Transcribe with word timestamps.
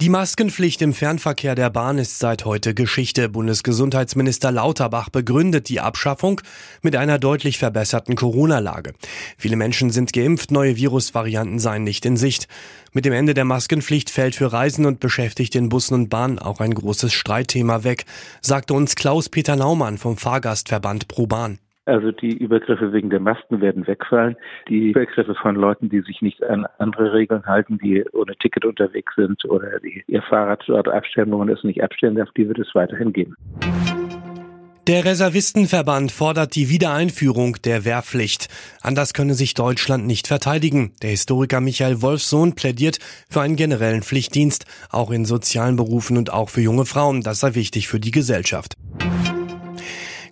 Die 0.00 0.08
Maskenpflicht 0.08 0.82
im 0.82 0.94
Fernverkehr 0.94 1.54
der 1.54 1.70
Bahn 1.70 1.96
ist 1.96 2.18
seit 2.18 2.44
heute 2.44 2.74
Geschichte. 2.74 3.28
Bundesgesundheitsminister 3.28 4.50
Lauterbach 4.50 5.10
begründet 5.10 5.68
die 5.68 5.78
Abschaffung 5.78 6.40
mit 6.82 6.96
einer 6.96 7.20
deutlich 7.20 7.58
verbesserten 7.58 8.16
Corona-Lage. 8.16 8.94
Viele 9.38 9.54
Menschen 9.54 9.90
sind 9.90 10.12
geimpft, 10.12 10.50
neue 10.50 10.76
Virusvarianten 10.76 11.60
seien 11.60 11.84
nicht 11.84 12.04
in 12.04 12.16
Sicht. 12.16 12.48
Mit 12.92 13.04
dem 13.04 13.12
Ende 13.12 13.32
der 13.32 13.44
Maskenpflicht 13.44 14.10
fällt 14.10 14.34
für 14.34 14.52
Reisen 14.52 14.86
und 14.86 14.98
Beschäftigte 14.98 15.58
in 15.58 15.68
Bussen 15.68 15.94
und 15.94 16.08
Bahnen 16.08 16.40
auch 16.40 16.58
ein 16.58 16.74
großes 16.74 17.12
Streitthema 17.12 17.84
weg, 17.84 18.04
sagte 18.40 18.74
uns 18.74 18.96
Klaus-Peter 18.96 19.54
Naumann 19.54 19.98
vom 19.98 20.16
Fahrgastverband 20.16 21.06
ProBahn. 21.06 21.60
Also 21.84 22.12
die 22.12 22.36
Übergriffe 22.36 22.92
wegen 22.92 23.10
der 23.10 23.18
Masken 23.18 23.60
werden 23.60 23.86
wegfallen. 23.88 24.36
Die 24.68 24.90
Übergriffe 24.90 25.34
von 25.34 25.56
Leuten, 25.56 25.88
die 25.88 26.00
sich 26.00 26.22
nicht 26.22 26.42
an 26.44 26.66
andere 26.78 27.12
Regeln 27.12 27.44
halten, 27.44 27.78
die 27.78 28.04
ohne 28.12 28.36
Ticket 28.36 28.64
unterwegs 28.64 29.12
sind 29.16 29.44
oder 29.46 29.80
die 29.80 30.04
ihr 30.06 30.22
Fahrrad 30.22 30.62
dort 30.68 30.88
abstellen, 30.88 31.32
wo 31.32 31.38
man 31.38 31.48
es 31.48 31.64
nicht 31.64 31.82
abstellen 31.82 32.14
darf, 32.14 32.30
die 32.36 32.46
wird 32.46 32.60
es 32.60 32.72
weiterhin 32.74 33.12
geben. 33.12 33.34
Der 34.88 35.04
Reservistenverband 35.04 36.10
fordert 36.10 36.56
die 36.56 36.68
Wiedereinführung 36.68 37.56
der 37.64 37.84
Wehrpflicht. 37.84 38.48
Anders 38.80 39.14
könne 39.14 39.34
sich 39.34 39.54
Deutschland 39.54 40.06
nicht 40.06 40.26
verteidigen. 40.26 40.92
Der 41.02 41.10
Historiker 41.10 41.60
Michael 41.60 42.02
Wolfsohn 42.02 42.56
plädiert 42.56 42.98
für 43.30 43.42
einen 43.42 43.54
generellen 43.54 44.02
Pflichtdienst, 44.02 44.66
auch 44.90 45.12
in 45.12 45.24
sozialen 45.24 45.76
Berufen 45.76 46.16
und 46.16 46.32
auch 46.32 46.48
für 46.48 46.60
junge 46.60 46.84
Frauen. 46.84 47.20
Das 47.20 47.38
sei 47.38 47.54
wichtig 47.54 47.86
für 47.86 48.00
die 48.00 48.10
Gesellschaft. 48.10 48.76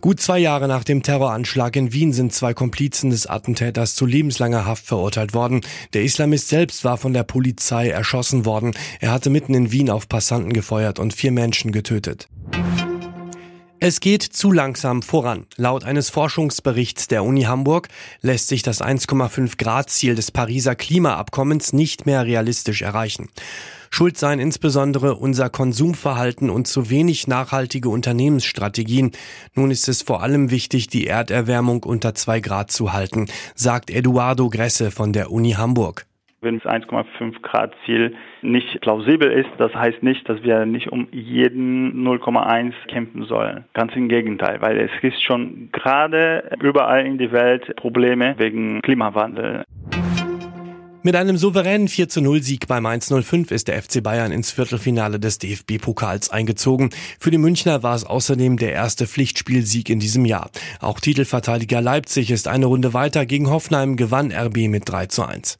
Gut 0.00 0.18
zwei 0.18 0.38
Jahre 0.38 0.66
nach 0.66 0.82
dem 0.82 1.02
Terroranschlag 1.02 1.76
in 1.76 1.92
Wien 1.92 2.14
sind 2.14 2.32
zwei 2.32 2.54
Komplizen 2.54 3.10
des 3.10 3.26
Attentäters 3.26 3.94
zu 3.94 4.06
lebenslanger 4.06 4.64
Haft 4.64 4.86
verurteilt 4.86 5.34
worden. 5.34 5.60
Der 5.92 6.04
Islamist 6.04 6.48
selbst 6.48 6.84
war 6.84 6.96
von 6.96 7.12
der 7.12 7.22
Polizei 7.22 7.90
erschossen 7.90 8.46
worden. 8.46 8.72
Er 9.00 9.12
hatte 9.12 9.28
mitten 9.28 9.52
in 9.52 9.72
Wien 9.72 9.90
auf 9.90 10.08
Passanten 10.08 10.54
gefeuert 10.54 10.98
und 10.98 11.12
vier 11.12 11.32
Menschen 11.32 11.70
getötet. 11.70 12.28
Es 13.82 14.00
geht 14.00 14.22
zu 14.22 14.52
langsam 14.52 15.00
voran. 15.00 15.46
Laut 15.56 15.84
eines 15.84 16.10
Forschungsberichts 16.10 17.08
der 17.08 17.24
Uni 17.24 17.44
Hamburg 17.44 17.88
lässt 18.20 18.48
sich 18.48 18.62
das 18.62 18.82
1,5 18.82 19.56
Grad 19.56 19.88
Ziel 19.88 20.14
des 20.14 20.30
Pariser 20.30 20.74
Klimaabkommens 20.74 21.72
nicht 21.72 22.04
mehr 22.04 22.26
realistisch 22.26 22.82
erreichen. 22.82 23.30
Schuld 23.88 24.18
seien 24.18 24.38
insbesondere 24.38 25.14
unser 25.14 25.48
Konsumverhalten 25.48 26.50
und 26.50 26.68
zu 26.68 26.90
wenig 26.90 27.26
nachhaltige 27.26 27.88
Unternehmensstrategien. 27.88 29.12
Nun 29.54 29.70
ist 29.70 29.88
es 29.88 30.02
vor 30.02 30.22
allem 30.22 30.50
wichtig, 30.50 30.88
die 30.88 31.06
Erderwärmung 31.06 31.82
unter 31.82 32.14
zwei 32.14 32.40
Grad 32.40 32.70
zu 32.70 32.92
halten, 32.92 33.28
sagt 33.54 33.88
Eduardo 33.88 34.50
Gresse 34.50 34.90
von 34.90 35.14
der 35.14 35.32
Uni 35.32 35.52
Hamburg. 35.52 36.04
Wenn 36.42 36.58
das 36.58 36.72
1,5 36.72 37.42
Grad 37.42 37.74
Ziel 37.84 38.14
nicht 38.40 38.80
plausibel 38.80 39.30
ist, 39.30 39.50
das 39.58 39.74
heißt 39.74 40.02
nicht, 40.02 40.26
dass 40.26 40.42
wir 40.42 40.64
nicht 40.64 40.90
um 40.90 41.06
jeden 41.12 42.02
0,1 42.02 42.72
kämpfen 42.88 43.24
sollen. 43.24 43.66
Ganz 43.74 43.94
im 43.94 44.08
Gegenteil, 44.08 44.62
weil 44.62 44.78
es 44.78 44.90
gibt 45.02 45.20
schon 45.20 45.68
gerade 45.72 46.56
überall 46.62 47.04
in 47.04 47.18
der 47.18 47.30
Welt 47.32 47.76
Probleme 47.76 48.36
wegen 48.38 48.80
Klimawandel. 48.80 49.64
Mit 51.02 51.14
einem 51.14 51.36
souveränen 51.36 51.88
4 51.88 52.08
zu 52.08 52.22
0 52.22 52.42
Sieg 52.42 52.68
beim 52.68 52.86
1-0-5 52.86 53.52
ist 53.52 53.68
der 53.68 53.82
FC 53.82 54.02
Bayern 54.02 54.32
ins 54.32 54.50
Viertelfinale 54.50 55.20
des 55.20 55.38
DFB-Pokals 55.38 56.30
eingezogen. 56.30 56.90
Für 57.18 57.30
die 57.30 57.38
Münchner 57.38 57.82
war 57.82 57.94
es 57.94 58.04
außerdem 58.04 58.56
der 58.56 58.72
erste 58.72 59.06
Pflichtspielsieg 59.06 59.90
in 59.90 59.98
diesem 59.98 60.24
Jahr. 60.24 60.50
Auch 60.80 61.00
Titelverteidiger 61.00 61.82
Leipzig 61.82 62.30
ist 62.30 62.48
eine 62.48 62.66
Runde 62.66 62.94
weiter 62.94 63.26
gegen 63.26 63.50
Hoffenheim, 63.50 63.96
gewann 63.96 64.32
RB 64.32 64.68
mit 64.68 64.88
3 64.90 65.06
zu 65.06 65.24
1. 65.24 65.59